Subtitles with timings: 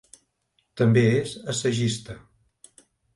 [0.81, 2.17] També és assagista.